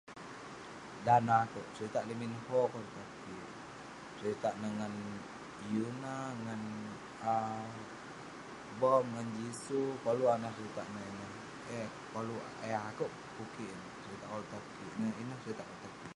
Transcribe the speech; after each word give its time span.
Dan 1.05 1.21
neh 1.27 1.39
akouk 1.45 1.67
seritak 1.75 2.05
Lee 2.07 2.19
Min 2.21 2.33
Ho 2.45 2.59
koluk 2.71 2.91
tan 2.95 3.07
kik. 3.21 3.49
Seritak 4.17 4.53
neh 4.61 4.71
ngan 4.77 4.93
Yoona, 5.73 6.17
ngan 6.45 6.61
um 7.33 7.71
Bom, 8.79 9.05
ngan 9.13 9.27
Jisoo. 9.37 9.89
Koluk 10.03 10.29
akouk 10.31 10.41
nat 10.43 10.55
seritak 10.57 10.87
nah 10.93 11.05
ineh. 11.11 11.31
Eh 11.79 11.87
koluk- 12.13 12.49
Yah 12.71 12.81
akouk 12.91 13.11
kukik 13.35 13.69
ineh, 13.73 13.89
seritak 14.03 14.27
koluk 14.31 14.47
tan 14.51 14.63
kik. 14.75 15.15
Ineh 15.21 15.37
seritak 15.41 15.67
koluk 15.69 15.81
tan 15.83 15.91
kik. 15.99 16.07